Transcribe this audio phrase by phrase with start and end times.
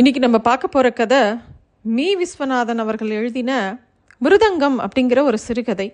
[0.00, 1.20] இன்னைக்கு நம்ம பார்க்க போகிற கதை
[1.80, 2.04] மீ.
[2.16, 3.52] விஸ்வநாதன் அவர்கள் எழுதின
[4.24, 5.86] மிருதங்கம் அப்படிங்கிற ஒரு சிறுகதை.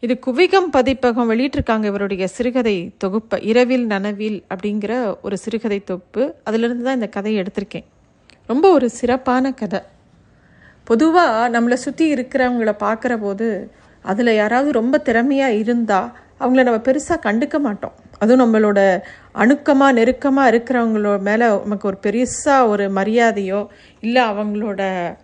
[0.00, 6.34] இது குவிகம் பதிப்பகம் வெளியிட்டிருக்காங்க இவருடைய சிறுகதை தொகுப்பை இரவில் நனவில் அப்படிங்கிற ஒரு சிறுகதை தொகுப்பு.
[6.44, 7.86] அதிலிருந்து தான் இந்த கதையை எடுத்திருக்கேன்.
[8.46, 9.80] ரொம்ப ஒரு சிறப்பான கதை.
[10.84, 13.48] பொதுவாக நம்மளை சுற்றி இருக்கிறவங்கள பார்க்குற போது
[14.02, 17.96] அதில் யாராவது ரொம்ப திறமையாக இருந்தால் அவங்கள நம்ம பெருசாக கண்டுக்க மாட்டோம்.
[18.22, 18.80] அதுவும் நம்மளோட
[19.42, 23.60] அணுக்கமாக நெருக்கமாக இருக்கிறவங்களோ மேலே நமக்கு ஒரு பெருசாக ஒரு மரியாதையோ
[24.06, 24.80] இல்லை அவங்களோட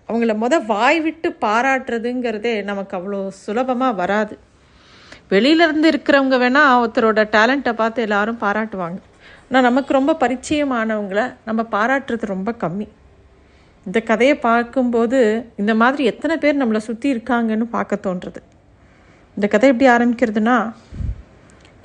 [0.08, 4.34] அவங்கள முத வாய் விட்டு பாராட்டுறதுங்கிறதே நமக்கு அவ்வளோ சுலபமாக வராது.
[5.32, 8.98] வெளியிலேருந்து இருக்கிறவங்க வேணால் ஒருத்தரோட டேலண்ட்டை பார்த்து எல்லாரும் பாராட்டுவாங்க.
[9.48, 12.86] ஆனால் நமக்கு ரொம்ப பரிச்சயமானவங்கள நம்ம பாராட்டுறது ரொம்ப கம்மி.
[13.86, 15.18] இந்த கதையை பார்க்கும்போது
[15.62, 18.40] இந்த மாதிரி எத்தனை பேர் நம்மளை சுற்றி இருக்காங்கன்னு பார்க்க தோன்றுறது
[19.36, 20.56] இந்த கதை எப்படி ஆரம்பிக்கிறதுனா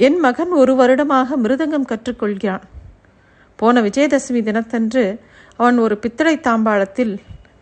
[0.05, 2.63] என் மகன் ஒரு வருடமாக மிருதங்கம் கற்றுக்கொள்கிறான்.
[3.59, 5.03] போன விஜயதசமி தினத்தன்று
[5.59, 7.13] அவன் ஒரு பித்தளை தாம்பாளத்தில்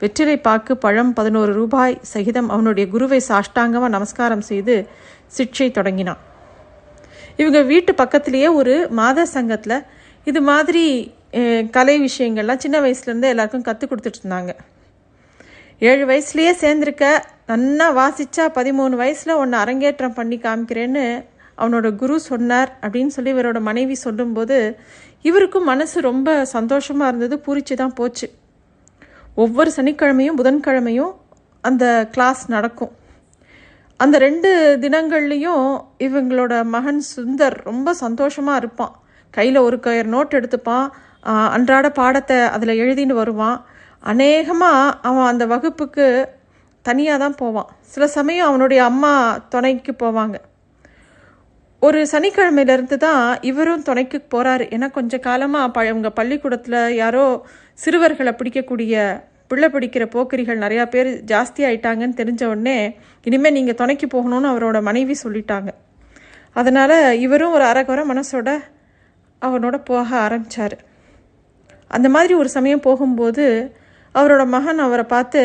[0.01, 4.75] வெற்றிலை பாக்கு பழம் பதினோரு ரூபாய் சகிதம் அவனுடைய குருவை சாஷ்டாங்கமாக நமஸ்காரம் செய்து
[5.37, 6.21] சிக்ஷை தொடங்கினான்.
[7.39, 9.77] இவங்க வீட்டு பக்கத்திலேயே ஒரு மாத சங்கத்தில்
[10.29, 10.85] இது மாதிரி
[11.77, 14.53] கலை விஷயங்கள்லாம் சின்ன வயசுலேருந்து எல்லாருக்கும் கற்றுக் கொடுத்துட்டு இருந்தாங்க
[15.89, 17.05] ஏழு வயசுலேயே சேர்ந்துருக்க
[17.51, 21.05] நன்னா வாசிச்சா பதிமூணு வயசில் ஒன்று அரங்கேற்றம் பண்ணி காமிக்கிறேன்னு
[21.57, 24.57] அவனோட குரு சொன்னார் அப்படின்னு சொல்லி இவரோட மனைவி சொல்லும்போது
[25.29, 28.27] இவருக்கும் மனசு ரொம்ப சந்தோஷமாக இருந்தது பூரிச்சு தான் போச்சு.
[29.43, 31.13] ஒவ்வொரு சனிக்கிழமையும் புதன்கிழமையும்
[31.63, 31.85] அந்த
[32.15, 32.93] கிளாஸ் நடக்கும்.
[33.99, 34.49] அந்த ரெண்டு
[34.83, 35.65] தினங்கள்லேயும்
[36.07, 38.93] இவங்களோட மகன் சுந்தர் ரொம்ப சந்தோஷமாக இருப்பான்.
[39.37, 40.87] கையில் ஒரு கயர் நோட் எடுத்துப்பான்.
[41.55, 43.57] அன்றாட பாடத்தை அதில் எழுதின்னு வருவான்.
[44.11, 46.07] அநேகமாக அவன் அந்த வகுப்புக்கு
[46.85, 47.69] தனியாக தான் போவான்.
[47.93, 49.13] சில சமயம் அவனுடைய அம்மா
[49.53, 50.37] துணைக்கு போவாங்க.
[51.81, 57.23] ஒரு சனிக்கிழமையிலேருந்து தான் இவரும் துணைக்கு போகிறாரு ஏன்னா கொஞ்ச காலமாக ப இவங்க பள்ளிக்கூடத்தில் யாரோ
[57.83, 58.95] சிறுவர்களை பிடிக்கக்கூடிய
[59.51, 62.77] பிள்ளை பிடிக்கிற போக்கிரிகள் நிறையா பேர் ஜாஸ்தி ஆயிட்டாங்கன்னு தெரிஞ்ச உடனே
[63.23, 65.69] இனிமேல் நீங்கள் துணைக்கு போகணும்னு அவரோட மனைவி சொல்லிட்டாங்க.
[66.59, 66.95] அதனால்
[67.25, 68.49] இவரும் ஒரு அரைக்குறை மனசோட
[69.41, 70.77] அவனோட போக ஆரம்பித்தார்
[71.91, 73.45] அந்த மாதிரி ஒரு சமயம் போகும்போது
[74.15, 75.41] அவரோட மகன் அவரை பார்த்து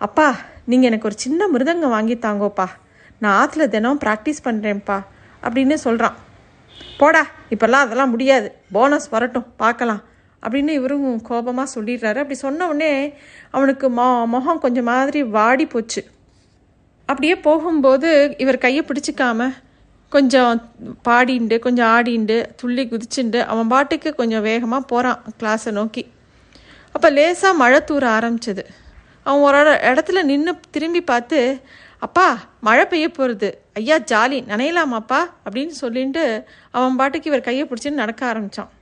[0.00, 0.28] அப்பா
[0.70, 2.66] நீங்கள் எனக்கு ஒரு சின்ன மிருதங்கம் வாங்கி தாங்கோப்பா.
[3.22, 4.98] நான் ஆற்றுல தினம் ப்ராக்டிஸ் பண்ணுறேன்ப்பா
[5.46, 6.16] அப்படின்னு சொல்கிறான்
[6.98, 8.48] போடா இப்போல்லாம் அதெல்லாம் முடியாது.
[8.72, 10.02] போனஸ் வரட்டும் பார்க்கலாம்.
[10.46, 12.20] அப்படின்னு இவரும் கோபமாக சொல்லிடுறாரு.
[12.22, 12.90] அப்படி சொன்ன உடனே
[13.50, 16.02] அவனுக்கு மொ முகம் கொஞ்சம் மாதிரி வாடி போச்சு.
[17.08, 19.48] அப்படியே போகும்போது இவர் கையை பிடிச்சிக்காம
[20.12, 20.52] கொஞ்சம்
[21.08, 26.04] பாடிண்டு கொஞ்சம் ஆடிண்டு துள்ளி குதிச்சுண்டு அவன் பாட்டுக்கு கொஞ்சம் வேகமாக போகிறான் கிளாஸை நோக்கி.
[26.92, 28.64] அப்போ லேசாக மழை தூர ஆரம்பிச்சது.
[29.22, 31.38] அவன் ஒரு இடத்துல நின்று திரும்பி பார்த்து
[32.06, 32.26] அப்பா
[32.66, 33.48] மழை பெய்ய போகிறது
[33.80, 34.38] ஐயா ஜாலி.
[34.50, 35.20] நனையலாமாப்பா?
[35.46, 36.24] அப்படின்னு சொல்லிட்டு
[36.76, 38.72] அவன் பாட்டுக்கு இவர் கையை பிடிச்சின்னு நடக்க ஆரம்பித்தான்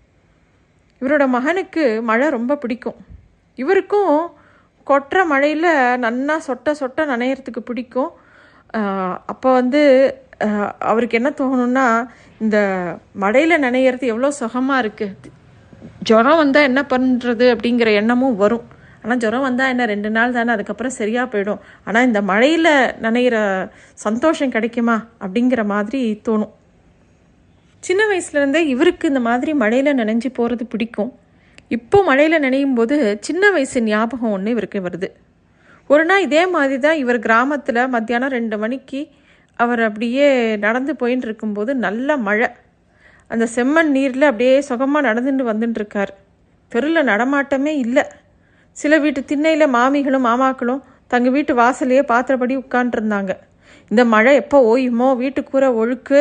[1.03, 2.99] இவரோட மகனுக்கு மழை ரொம்ப பிடிக்கும்.
[3.62, 4.15] இவருக்கும்
[4.91, 5.71] கொட்டுற மழையில்
[6.05, 8.11] நன்னா சொட்ட சொட்ட நனையிறதுக்கு பிடிக்கும்.
[9.32, 9.82] அப்போ வந்து
[10.91, 11.87] அவருக்கு என்ன தோணுன்னா
[12.44, 12.59] இந்த
[13.25, 15.32] மழையில் நனையிறது எவ்வளோ சுகமாக இருக்குது
[16.09, 18.65] ஜுரம் வந்தால் என்ன பண்ணுறது அப்படிங்கிற எண்ணமும் வரும்.
[19.02, 21.62] ஆனால் ஜுரம் வந்தால் என்ன ரெண்டு நாள் தானே அதுக்கப்புறம் சரியாக போயிடும்.
[21.88, 22.72] ஆனால் இந்த மழையில்
[23.06, 23.36] நனைகிற
[24.04, 24.96] சந்தோஷம் கிடைக்குமா?
[25.24, 26.52] அப்படிங்கிற மாதிரி தோணும்.
[27.82, 31.10] சின்ன வயசுலேருந்தே இவருக்கு இந்த மாதிரி மழையில் நனைஞ்சு போகிறது பிடிக்கும்.
[31.76, 32.96] இப்போ மழையில் நனையும் போது
[33.26, 35.08] சின்ன வயசு ஞாபகம் ஒன்று இவருக்கு வருது.
[35.90, 39.00] ஒரு நாள் இதே மாதிரி தான் இவர் கிராமத்தில் மத்தியானம் ரெண்டு மணிக்கு
[39.58, 40.26] அவர் அப்படியே
[40.64, 42.48] நடந்து போயின்னு இருக்கும்போது நல்ல மழை.
[43.30, 46.12] அந்த செம்மண் நீரில் அப்படியே சுகமாக நடந்துட்டு வந்துட்டுருக்கார்
[46.72, 48.04] தெருவில் நடமாட்டமே இல்லை.
[48.77, 53.33] சில வீட்டு திண்ணையில் மாமிகளும் மாமாக்களும் தங்க வீட்டு வாசலையே பாத்திரப்படி உட்காண்ட்ருந்தாங்க
[53.91, 56.21] இந்த மழை எப்போ ஓயுமோ வீட்டு கூரை ஒழுக்கு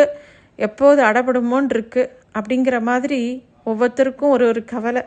[0.60, 2.04] எப்போது அடப்படுமோன் இருக்கு
[2.38, 3.20] அப்படிங்கிற மாதிரி
[3.70, 5.04] ஒவ்வொருத்தருக்கும் ஒரு ஒரு கவலை.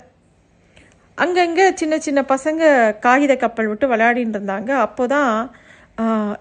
[1.18, 2.62] அங்கங்கே சின்ன சின்ன பசங்க
[3.04, 4.70] காகித கப்பல் விட்டு விளையாடின்னு இருந்தாங்க.
[4.86, 5.30] அப்போ தான்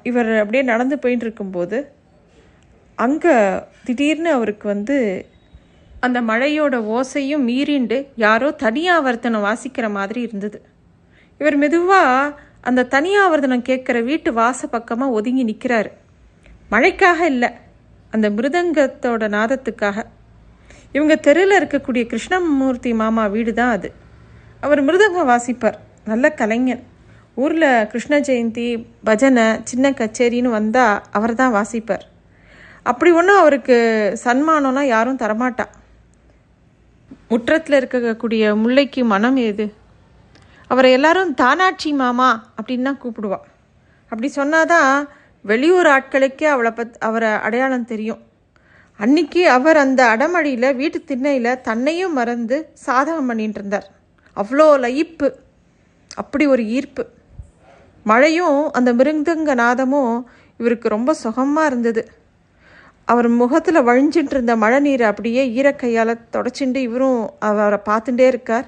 [0.10, 1.78] இவர் அப்படியே நடந்து போயின்னு இருக்கும்போது
[2.98, 3.36] அங்கே
[3.86, 4.98] திடீர்னு அவருக்கு வந்து
[6.06, 10.58] அந்த மழையோட ஓசையும் மீறிண்டு யாரோ தனியாக வர்த்தனை வாசிக்கிற மாதிரி இருந்தது.
[11.44, 12.36] இவர் மெதுவாக
[12.70, 15.90] அந்த தனியாவர்த்தனம் கேட்குற வீட்டு வாச பக்கமாக ஒதுங்கி நிற்கிறாரு
[16.74, 17.50] மழைக்காக இல்லை
[18.14, 19.98] அந்த மிருதங்கத்தோட நாதத்துக்காக.
[20.96, 23.90] இவங்க தெருவில் இருக்கக்கூடிய கிருஷ்ணமூர்த்தி மாமா வீடு தான் அது.
[24.62, 26.84] அவர் மிருதங்கம் வாசிப்பார் நல்ல கலைஞன்.
[27.44, 28.68] ஊரில் கிருஷ்ண ஜெயந்தி
[29.04, 32.04] பஜனை சின்ன கச்சேரின்னு வந்தால் அவர் தான் வாசிப்பார்.
[32.84, 33.78] அப்படி ஒன்றும் அவருக்கு
[34.26, 35.68] சன்மானம்லாம் யாரும் தரமாட்டா.
[37.32, 39.66] முற்றத்தில் இருக்கக்கூடிய முல்லைக்கு மனம் எது
[40.68, 43.40] அவரை எல்லாரும் தானாட்சி மாமா அப்படின்னு தான் கூப்பிடுவா.
[44.12, 45.08] அப்படி சொன்னாதான்
[45.42, 48.22] வெளியூர் ஆட்களுக்கே அவளை பத் அவரை அடையாளம் தெரியும்.
[49.00, 53.88] அன்னைக்கு அவர் அந்த அடமழியில் வீட்டு திண்ணையில் தன்னையும் மறந்து சாதகம் பண்ணிட்டு இருந்தார்.
[54.38, 55.28] அவ்வளோ லயிப்பு
[56.16, 57.04] அப்படி ஒரு ஈர்ப்பு.
[58.06, 60.14] மழையும் அந்த மிருந்தங்க நாதமும்
[60.60, 62.04] இவருக்கு ரொம்ப சுகமாக இருந்தது.
[63.06, 68.68] அவர் முகத்தில் வழிஞ்சிட்டு இருந்த மழை நீரை அப்படியே ஈரக்கையால் தொடச்சிட்டு இவரும் அவரை பார்த்துட்டே இருக்கார்.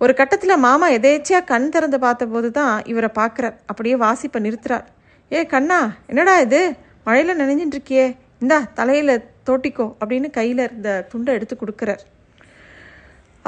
[0.00, 3.56] ஒரு கட்டத்தில் மாமா எதேச்சியாக கண் திறந்து பார்த்தபோது தான் இவரை பார்க்குறார்.
[3.70, 4.84] அப்படியே வாசிப்பை நிறுத்துறார்.
[5.30, 5.78] ஏ கண்ணா
[6.10, 6.60] என்னடா இது?
[7.06, 8.06] மழையில் நினைஞ்சிட்டு இருக்கியே
[8.42, 9.12] இந்தா தலையில்
[9.48, 12.02] தோட்டிக்கோ அப்படின்னு கையில் இருந்த துண்டை எடுத்து கொடுக்குறார்.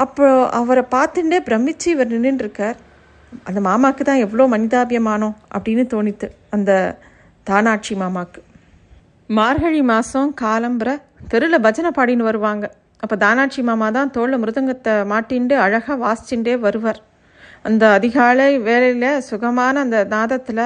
[0.03, 0.25] அப்போ
[0.59, 2.77] அவரை பார்த்துட்டே பிரமிச்சு இவர் நின்றுருக்கார்.
[3.47, 6.71] அந்த மாமாவுக்கு தான் எவ்வளோ மனிதாபியமானோ அப்படின்னு தோணித்து அந்த
[7.49, 8.41] தானாட்சி மாமாவுக்கு
[9.37, 10.89] மார்கழி மாதம் காலம்புற
[11.31, 12.65] தெருவில் பஜனை பாடின்னு வருவாங்க.
[13.03, 16.99] அப்போ தானாட்சி மாமா தான் தோல் மிருதங்கத்தை மாட்டிண்டு அழகாக வாசிச்சுட்டே வருவார்.
[17.67, 20.65] அந்த அதிகாலை வேலையில் சுகமான அந்த நாதத்தில்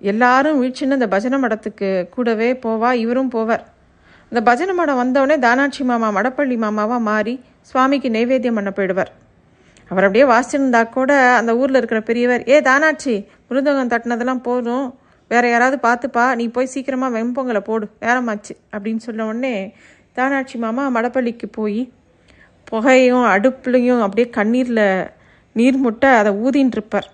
[0.00, 3.64] எல்லாரும் வீழ்ச்சின்னு அந்த பஜனை மடத்துக்கு கூடவே போவா இவரும் போவார்.
[4.32, 7.34] அந்த பஜனை மடம் வந்தவுடனே தானாட்சி மாமா மடப்பள்ளி மாமாவாக மாறி
[7.70, 9.12] சுவாமிக்கு நைவேத்தியம் பண்ண போயிடுவார்.
[9.90, 13.14] அவர் அப்படியே வாசிச்சிருந்தா கூட அந்த ஊரில் இருக்கிற பெரியவர் ஏ தானாட்சி
[13.50, 14.86] மிருதங்கம் தட்டினதெல்லாம் போதும்.
[15.30, 16.24] வேற யாராவது பார்த்துப்பா.
[16.36, 17.86] நீ போய் சீக்கிரமாக வெம்பொங்கலை போடு.
[18.00, 18.54] நேரமாச்சு.
[18.74, 19.54] அப்படின்னு சொன்ன உடனே
[20.18, 21.80] தானாட்சி மாமா மடப்பள்ளிக்கு போய்
[22.70, 24.86] புகையும் அடுப்புலையும் அப்படியே கண்ணீரில்
[25.56, 27.08] நீர் முட்டை அதை ஊதின்ட்டுருப்பார்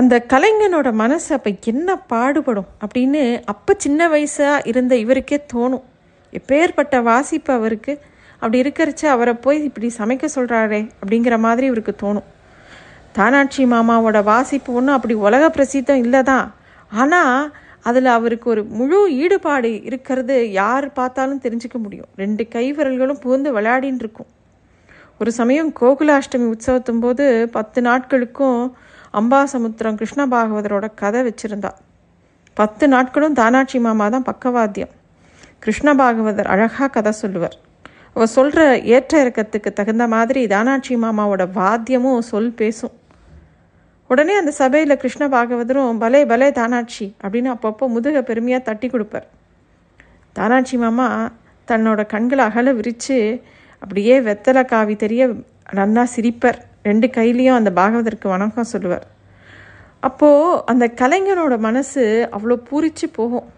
[0.00, 5.84] அந்த கலைஞனோட மனசு அப்போ என்ன பாடுபடும் அப்படின்னு அப்போ சின்ன வயசாக இருந்த இவருக்கே தோணும்.
[6.32, 7.92] எப்பேற்பட்ட வாசிப்பு அவருக்கு.
[8.42, 12.28] அப்படி இருக்கிறச்ச அவரை போய் இப்படி சமைக்க சொல்கிறாரே அப்படிங்கிற மாதிரி இவருக்கு தோணும்.
[13.12, 16.46] தானாட்சி மாமாவோட வாசிப்பு ஒன்றும் அப்படி உலக பிரசித்தம் இல்லை தான்
[17.02, 17.42] ஆனால்
[17.82, 22.06] அதில் அவருக்கு ஒரு முழு ஈடுபாடு இருக்கிறது யார் பார்த்தாலும் தெரிஞ்சுக்க முடியும்.
[22.16, 24.26] ரெண்டு கை விரல்களும் புகுந்து விளையாடின்னு இருக்கும்.
[25.18, 28.72] ஒரு சமயம் கோகுலாஷ்டமி உற்சவத்தும் போது பத்து நாட்களுக்கும்
[29.20, 31.70] அம்பாசமுத்திரம் கிருஷ்ண பாகவதரோட கதை வச்சுருந்தா.
[32.54, 34.92] பத்து நாட்களும் தானாட்சி மாமா தான் பக்கவாத்தியம்.
[35.58, 37.56] கிருஷ்ண பாகவதர் அழகாக கதை சொல்லுவார்.
[38.14, 42.90] அவர் சொல்கிற ஏற்ற இறக்கத்துக்கு தகுந்த மாதிரி தானாட்சி மாமாவோட வாத்தியமும் சொல் பேசும்.
[44.12, 49.26] உடனே அந்த சபையில் கிருஷ்ண பாகவதரும் பலே பலே தானாட்சி அப்படின்னு அப்பப்போ முதுக பெருமையாக தட்டி கொடுப்பார்.
[50.36, 51.06] தானாட்சி மாமா
[51.68, 53.18] தன்னோட கண்களை அகல விரித்து
[53.82, 55.22] அப்படியே வெத்தலை காவி தெரிய
[55.78, 56.58] நன்னா சிரிப்பர்.
[56.88, 59.06] ரெண்டு கையிலையும் அந்த பாகவதற்கு வணக்கம் சொல்லுவார்.
[60.08, 62.04] அப்போது அந்த கலைஞனோட மனசு
[62.36, 63.48] அவ்வளோ பூரிச்சு போகும்.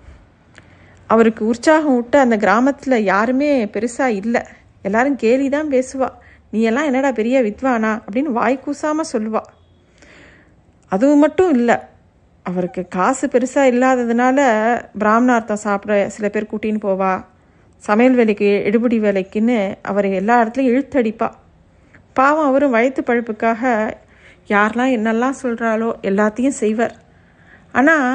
[1.07, 4.43] அவருக்கு உற்சாகம் விட்டு அந்த கிராமத்தில் யாருமே பெருசாக இல்லை.
[4.83, 6.09] எல்லாரும் கேலி தான் பேசுவா.
[6.51, 7.93] நீ எல்லாம் என்னடா பெரிய வித்வானா?
[8.07, 9.51] அப்படின்னு வாய் கூசாமல் சொல்லுவாள்
[10.93, 11.77] அதுவும் மட்டும் இல்லை.
[12.47, 14.39] அவருக்கு காசு பெருசாக இல்லாததுனால
[15.03, 17.13] பிராமணார்த்தம் சாப்பிட சில பேர் கூட்டின்னு போவா.
[17.83, 19.59] சமையல் வேலைக்கு எடுபடி வேலைக்குன்னு
[19.91, 21.29] அவரை எல்லா இடத்துலையும் இழுத்தடிப்பா.
[22.19, 23.63] பாவம் அவரும் வயிற்று பழுப்புக்காக
[24.53, 26.95] யாரெல்லாம் என்னெல்லாம் சொல்கிறாளோ எல்லாத்தையும் செய்வார்.
[27.73, 28.09] ஆனால்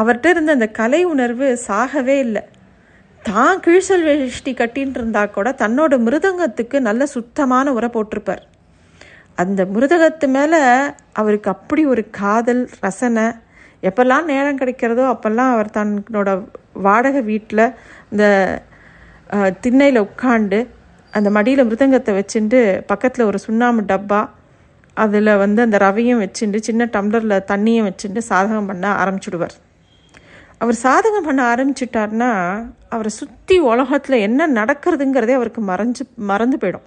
[0.00, 2.42] அவர்கிட்ட இருந்த அந்த கலை உணர்வு சாகவே இல்லை.
[3.22, 8.42] தான் கீழ்சல் வேஷ்டி கட்டின்னு இருந்தா கூட தன்னோட மிருதங்கத்துக்கு நல்ல சுத்தமான உரை போட்டிருப்பார்.
[9.42, 10.60] அந்த மிருதகத்து மேலே
[11.20, 13.26] அவருக்கு அப்படி ஒரு காதல் ரசனை
[13.88, 16.30] எப்பெல்லாம் நேரம் கிடைக்கிறதோ அப்போல்லாம் அவர் தன்னோட
[16.86, 17.64] வாடகை வீட்டில்
[18.12, 18.24] இந்த
[19.64, 20.58] திண்ணையில் உட்காண்டு
[21.12, 22.60] அந்த மடியில் மிருதங்கத்தை வச்சுட்டு
[22.90, 24.20] பக்கத்தில் ஒரு சுண்ணாம்பு டப்பா
[24.96, 29.56] அதில் வந்து அந்த ரவையும் வச்சுட்டு சின்ன டம்ளரில் தண்ணியும் வச்சுட்டு சாதகம் பண்ண ஆரம்பிச்சுடுவார்.
[30.62, 32.30] அவர் சாதகம் பண்ண ஆரம்பிச்சிட்டார்னா
[32.94, 36.86] அவரை சுற்றி உலகத்தில் என்ன நடக்கிறதுங்கிறதே அவருக்கு மறைஞ்சு மறந்து போயிடும்.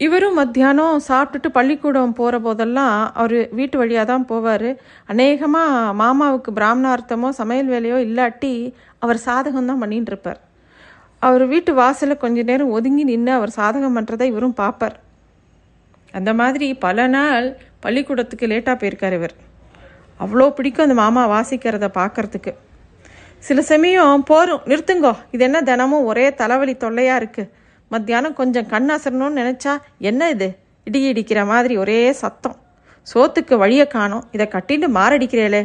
[0.00, 4.68] இவரும் மத்தியானம் சாப்பிட்டுட்டு பள்ளிக்கூடம் போகிற போதெல்லாம் அவர் வீட்டு வழியாக தான் போவார்.
[5.12, 8.52] அநேகமாக மாமாவுக்கு பிராமணார்த்தமோ சமையல் வேலையோ இல்லாட்டி
[9.04, 10.40] அவர் சாதகம் தான் பண்ணிட்டு இருப்பார்
[11.22, 14.96] அவர் வீட்டு வாசலில் கொஞ்ச நேரம் ஒதுங்கி நின்று அவர் சாதகம் பண்ணுறதை இவரும் பார்ப்பார்
[16.14, 17.46] அந்த மாதிரி பல நாள்
[17.84, 19.34] பள்ளிக்கூடத்துக்கு லேட்டாக போயிருக்கார் இவர்.
[20.20, 22.52] அவ்வளோ பிடிக்கும் அந்த மாமா வாசிக்கிறத பார்க்கறதுக்கு
[23.46, 25.12] சில சமயம் போரும் நிறுத்துங்கோ.
[25.34, 27.50] இது என்ன தினமும் ஒரே தலைவலி தொல்லையாக இருக்குது
[27.94, 30.48] மத்தியானம் கொஞ்சம் கண் அசரணும்னு நினச்சா என்ன இது?
[30.84, 32.56] இடி இடிக்கிற மாதிரி ஒரே சத்தம்.
[33.14, 34.24] சோத்துக்கு வழியை காணும்.
[34.32, 35.62] இதை கட்டிட்டு மாரடிக்கிறேளே.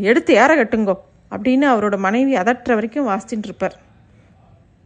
[0.00, 0.94] எடுத்து ஏற கட்டுங்கோ.
[1.30, 3.76] அப்படின்னு அவரோட மனைவி அதற்ற வரைக்கும் வாசிச்சுட்டு இருப்பார்.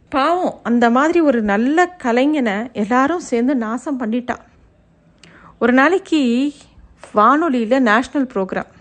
[0.09, 4.35] பாவம் அந்த மாதிரி ஒரு நல்ல கலைஞனை எல்லாரும் சேர்ந்து நாசம் பண்ணிட்டா.
[5.59, 6.19] ஒரு நாளைக்கு
[7.17, 8.71] வானொலியில் நேஷ்னல் ப்ரோக்ராம்.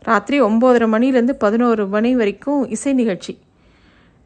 [0.00, 3.32] ராத்திரி ஒம்போதரை மணிலேருந்து பதினோரு மணி வரைக்கும் இசை நிகழ்ச்சி.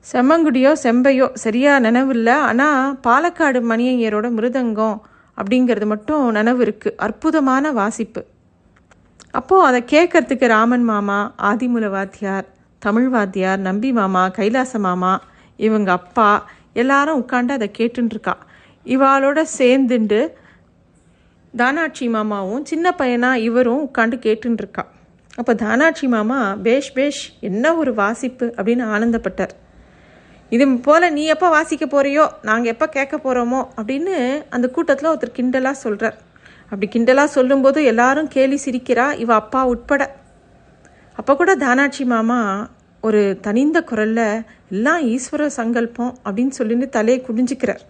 [0.05, 2.37] செம்மங்குடியோ செம்பையோ சரியாக நினைவில்லை.
[2.49, 4.99] ஆனால் பாலக்காடு மணியையரோட மிருதங்கம்
[5.39, 8.23] அப்படிங்கிறது மட்டும் நினைவு இருக்குது அற்புதமான வாசிப்பு.
[9.39, 11.19] அப்போது அதை கேட்கறதுக்கு ராமன் மாமா
[11.51, 12.47] ஆதிமுல வாத்தியார்
[12.83, 15.13] தமிழ் வாத்தியார் நம்பி மாமா கைலாச மாமா
[15.59, 16.31] இவங்க அப்பா
[16.83, 18.35] எல்லாரும் உட்காந்து அதை கேட்டுருக்கா
[18.87, 20.21] இவாளோட சேர்ந்துண்டு
[21.55, 24.85] தானாட்சி மாமாவும் சின்ன பையனா இவரும் உட்காந்து கேட்டுருக்கா
[25.41, 29.55] அப்போ தானாட்சி மாமா பேஷ் பேஷ் என்ன ஒரு வாசிப்பு அப்படின்னு ஆனந்தப்பட்டார்.
[30.51, 34.15] இது போல் நீ எப்போ வாசிக்க போறியோ நாங்கள் எப்போ கேட்க போகிறோமோ அப்படின்னு
[34.49, 36.17] அந்த கூட்டத்தில் ஒருத்தர் கிண்டலாக சொல்கிறார்
[36.71, 40.03] அப்படி கிண்டலாக சொல்லும்போது எல்லாரும் கேலி சிரிக்கிறா இவ அப்பா உட்பட.
[41.19, 42.69] அப்போ கூட தானாட்சி மாமா
[43.01, 44.21] ஒரு தனிந்த குரல்ல
[44.71, 47.83] எல்லாம் ஈஸ்வர சங்கல்பம் அப்படின்னு சொல்லிட்டு தலையை குடிஞ்சிக்கிறார்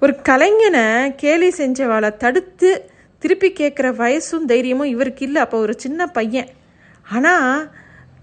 [0.00, 0.84] ஒரு கலைஞனை
[1.16, 2.70] கேலி செஞ்சவாளை தடுத்து
[3.18, 5.42] திருப்பி கேட்குற வயசும் தைரியமும் இவருக்கு இல்லை.
[5.42, 6.48] அப்போ ஒரு சின்ன பையன்.
[7.06, 7.70] ஆனால்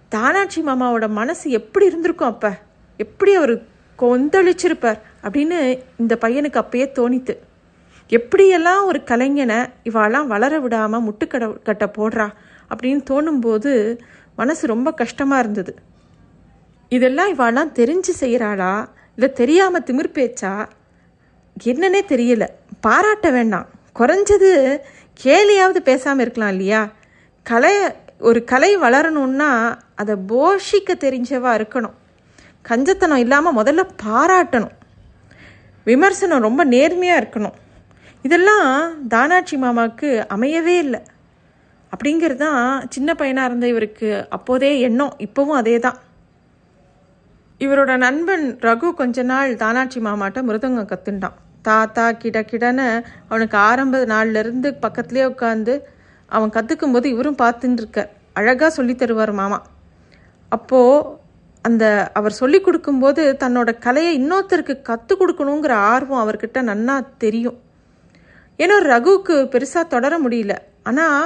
[0.09, 2.51] தானாட்சி மாமாவோட மனசு எப்படி இருந்திருக்கும் அப்போ?
[2.97, 3.53] எப்படி அவர்
[3.99, 5.57] கொந்தளிச்சிருப்பார் அப்படின்னு
[5.97, 7.35] இந்த பையனுக்கு அப்பயே தோணித்து
[8.09, 12.27] எப்படியெல்லாம் ஒரு கலைஞனை இவாளாம் வளர விடாமல் முட்டுக்கட கட்ட போடுறா
[12.71, 13.71] அப்படின்னு தோணும்போது
[14.35, 15.75] மனசு ரொம்ப கஷ்டமாக இருந்தது.
[16.89, 18.73] இதெல்லாம் இவாளாம் தெரிஞ்சு செய்கிறாளா
[19.15, 20.53] இல்லை தெரியாமல் திமிர் பேச்சா
[21.63, 22.45] என்னன்னே தெரியல.
[22.79, 23.67] பாராட்ட வேண்டாம்.
[23.99, 24.51] குறைஞ்சது
[25.23, 26.81] கேலியாவது பேசாமல் இருக்கலாம் இல்லையா?
[27.43, 27.73] கலை
[28.19, 29.51] ஒரு கலை வளரணும்னா
[29.95, 31.95] அதை போஷிக்க தெரிஞ்சவா இருக்கணும்.
[32.69, 34.75] கஞ்சத்தனம் இல்லாமல் முதல்ல பாராட்டணும்.
[35.87, 37.55] விமர்சனம் ரொம்ப நேர்மையாக இருக்கணும்.
[38.25, 38.69] இதெல்லாம்
[39.13, 40.99] தானாட்சி மாமாவுக்கு அமையவே இல்லை.
[41.93, 45.97] அப்படிங்கிறது தான் சின்ன பையனாக இருந்த இவருக்கு அப்போதே எண்ணம் இப்போவும் அதே தான்
[47.61, 52.87] இவரோட நண்பன் ரகு கொஞ்ச நாள் தானாட்சி மாமாட்ட மிருதங்கம் கற்றுண்டான் தாத்தா கிட கிடன்னு
[53.29, 55.73] அவனுக்கு ஆரம்ப நாள்லேருந்து பக்கத்துலேயே உட்காந்து
[56.31, 58.11] அவன் கற்றுக்கும் போது இவரும் பார்த்துட்டு இருக்கார்.
[58.33, 59.59] அழகாக சொல்லித்தருவார் மாமா.
[60.51, 61.17] அப்போது
[61.67, 61.85] அந்த
[62.19, 67.57] அவர் சொல்லி கொடுக்கும்போது தன்னோட கலையை இன்னொருத்தருக்கு கற்றுக் கொடுக்கணுங்கிற ஆர்வம் அவர்கிட்ட நன்னா தெரியும்.
[68.63, 70.53] ஏன்னா ரகுவுக்கு பெருசாக தொடர முடியல.
[70.89, 71.25] ஆனால்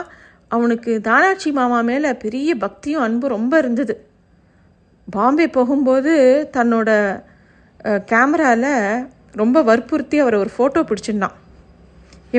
[0.56, 3.94] அவனுக்கு தானாட்சி மாமா மேலே பெரிய பக்தியும் அன்பும் ரொம்ப இருந்தது.
[5.08, 6.14] பாம்பே போகும்போது
[6.56, 6.90] தன்னோட
[8.10, 8.74] கேமராவில்
[9.42, 11.38] ரொம்ப வற்புறுத்தி அவர் ஒரு ஃபோட்டோ பிடிச்சிருந்தான்.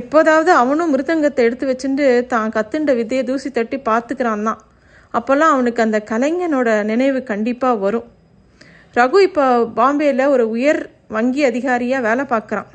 [0.01, 4.61] எப்போதாவது அவனும் மிருதங்கத்தை எடுத்து வச்சுட்டு தான் கத்துண்ட விதையை தூசி தட்டி பார்த்துக்கிறான் தான்.
[5.17, 8.07] அப்போல்லாம் அவனுக்கு அந்த கலைஞனோட நினைவு கண்டிப்பாக வரும்.
[8.95, 9.45] ரகு இப்போ
[9.79, 12.71] பாம்பேயில் ஒரு உயர் வங்கி அதிகாரியாக வேலை பார்க்குறான்.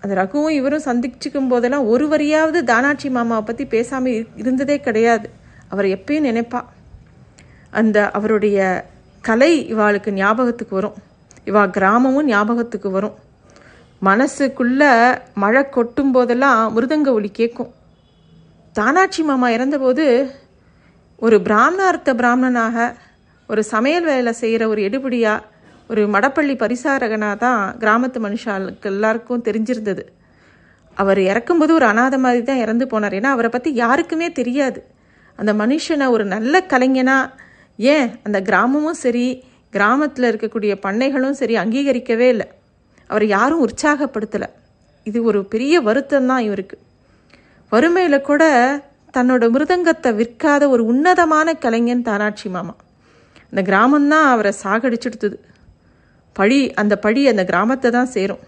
[0.00, 5.30] அந்த ரகுவும் இவரும் சந்திச்சுக்கும் போதெல்லாம் ஒரு வரியாவது தானாட்சி மாமாவை பற்றி பேசாமல் இருந்ததே கிடையாது.
[5.68, 6.60] அவர் எப்பயும் நினைப்பா.
[7.70, 8.58] அந்த அவருடைய
[9.20, 10.96] கலை இவாளுக்கு ஞாபகத்துக்கு வரும்.
[11.44, 13.16] இவா கிராமமும் ஞாபகத்துக்கு வரும்.
[14.02, 14.82] மனசுக்குள்ள
[15.34, 17.70] மழை கொட்டும் போதெல்லாம் மிருதங்க ஒலி கேட்கும்
[18.72, 20.04] தானாட்சி மாமா இறந்தபோது
[21.24, 22.76] ஒரு பிராமணார்த்த பிராமணனாக
[23.48, 25.44] ஒரு சமையல் வேலை செய்கிற ஒரு எடுபடியாக
[25.90, 30.02] ஒரு மடப்பள்ளி பரிசாரகனாக தான் கிராமத்து மனுஷாளுக்கு எல்லாருக்கும் தெரிஞ்சிருந்தது.
[30.96, 33.16] அவர் இறக்கும்போது ஒரு அனாதை மாதிரி தான் இறந்து போனார்.
[33.20, 34.80] ஏன்னா அவரை பற்றி யாருக்குமே தெரியாது.
[35.38, 37.32] அந்த மனுஷனை ஒரு நல்ல கலைஞனாக
[37.78, 39.26] ஏன் அந்த கிராமமும் சரி
[39.76, 42.48] கிராமத்தில் இருக்கக்கூடிய பண்ணைகளும் சரி அங்கீகரிக்கவே இல்லை.
[43.10, 44.48] அவரை யாரும் உற்சாகப்படுத்தலை.
[45.06, 46.76] இது ஒரு பெரிய வருத்தம் தான் இவருக்கு.
[47.72, 48.44] வறுமையில் கூட
[49.14, 52.74] தன்னோட மிருதங்கத்தை விற்காத ஒரு உன்னதமான கலைஞன் தானாட்சி மாமா.
[53.50, 55.36] அந்த கிராமம்தான் அவரை சாகடிச்சுடுத்துது.
[56.32, 58.42] பழி அந்த பழி அந்த கிராமத்தை தான் சேரும்.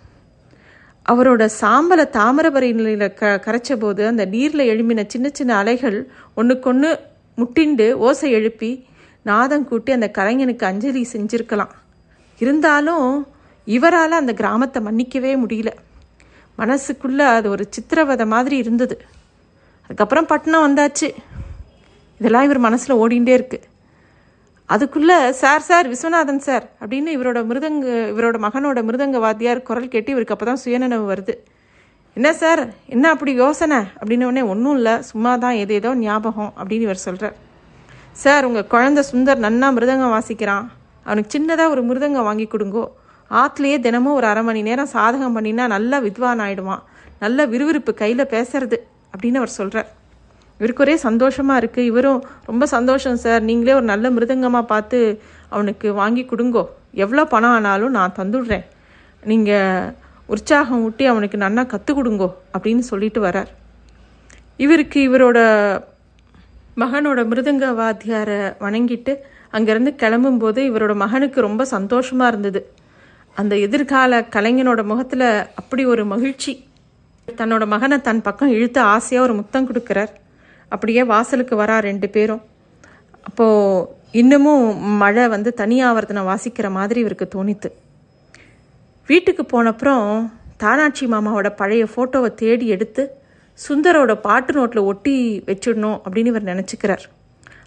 [1.09, 5.99] அவரோட சாம்பலை தாமரபரை நிலையில் க கரைச்ச போது அந்த நீரில் எழும்பின சின்ன சின்ன அலைகள்
[6.35, 6.91] ஒன்றுக்கொன்று
[7.39, 8.87] முட்டிண்டு ஓசை எழுப்பி
[9.23, 11.73] நாதம் கூட்டி அந்த கலைஞனுக்கு அஞ்சலி செஞ்சுருக்கலாம்.
[12.41, 13.27] இருந்தாலும்
[13.67, 15.71] இவரால் அந்த கிராமத்தை மன்னிக்கவே முடியல.
[16.59, 18.97] மனசுக்குள்ளே அது ஒரு சித்திரவதை மாதிரி இருந்தது.
[19.87, 21.09] அதுக்கப்புறம் பட்டணம் வந்தாச்சு.
[22.21, 23.59] இதெல்லாம் இவர் மனசில் ஓடிண்டே இருக்கு.
[24.75, 30.35] அதுக்குள்ளே சார் சார் விஸ்வநாதன் சார் அப்படின்னு இவரோட மிருதங்க இவரோட மகனோட மிருதங்க வாத்தியார் குரல் கேட்டு இவருக்கு
[30.35, 31.35] அப்போ தான் சுயநினைவு வருது.
[32.15, 32.63] என்ன சார்?
[32.87, 33.79] என்ன அப்படி யோசனை?
[34.01, 35.03] அப்படின்னோடனே ஒன்றும் இல்லை.
[35.03, 37.37] சும்மா தான் எது ஏதோ ஞாபகம் அப்படின்னு இவர் சொல்கிறார்
[38.23, 40.67] சார் உங்கள் குழந்த சுந்தர் நன்னா மிருதங்கம் வாசிக்கிறான்.
[41.05, 42.85] அவனுக்கு சின்னதாக ஒரு மிருதங்கம் வாங்கி கொடுங்கோ.
[43.31, 46.83] ஆற்றுலேயே தினமும் ஒரு அரை மணி நேரம் சாதகம் பண்ணினா நல்லா வித்வான் ஆயிடுவான்.
[47.19, 48.79] நல்ல விறுவிறுப்பு கையில் பேசுறது.
[49.17, 49.91] அப்படின்னு அவர் சொல்கிறார்
[50.61, 52.21] இவருக்கு ஒரே சந்தோஷமாக இருக்குது இவரும்
[52.51, 53.43] ரொம்ப சந்தோஷம் சார்.
[53.49, 54.99] நீங்களே ஒரு நல்ல மிருதங்கமாக பார்த்து
[55.55, 56.63] அவனுக்கு வாங்கி கொடுங்கோ.
[57.05, 58.65] எவ்வளோ பணம் ஆனாலும் நான் தந்துடுறேன்.
[59.31, 59.91] நீங்கள்
[60.35, 63.51] உற்சாகம் ஊட்டி அவனுக்கு நன்னா கற்றுக் கொடுங்கோ அப்படின்னு சொல்லிட்டு வரார்.
[64.65, 65.39] இவருக்கு இவரோட
[66.83, 69.13] மகனோட மிருதங்க வாத்தியாரை வணங்கிட்டு
[69.57, 72.61] அங்கேருந்து கிளம்பும்போது இவரோட மகனுக்கு ரொம்ப சந்தோஷமாக இருந்தது.
[73.37, 75.29] அந்த எதிர்கால கலைஞனோட முகத்தில்
[75.61, 76.55] அப்படி ஒரு மகிழ்ச்சி.
[77.29, 80.13] தன்னோட மகனை தன் பக்கம் இழுத்து ஆசையாக ஒரு முத்தம் கொடுக்குறார்.
[80.69, 82.43] அப்படியே வாசலுக்கு வரா ரெண்டு பேரும்.
[83.23, 83.89] அப்போது
[84.21, 87.69] இன்னமும் மழை வந்து தனியாவர்த்தனை வாசிக்கிற மாதிரி இவருக்கு தோணித்து.
[89.07, 93.03] வீட்டுக்கு போனப்புறம் தானாட்சி மாமாவோட பழைய ஃபோட்டோவை தேடி எடுத்து
[93.69, 97.05] சுந்தரோட பாட்டு நோட்டில் ஒட்டி வச்சிடணும் அப்படின்னு இவர் நினச்சிக்கிறார்.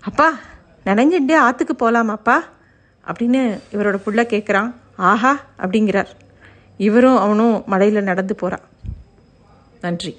[0.01, 0.27] அப்பா
[0.85, 2.37] நினைஞ்சுட்டே ஆற்றுக்கு போகலாமாப்பா
[3.07, 6.07] அப்படின்னு இவரோட புள்ள கேட்குறான் ஆஹா அப்படிங்கிறார்.
[6.77, 8.65] இவரும் அவனும் மழையில் நடந்து போகிறான்
[9.83, 10.15] நன்றி.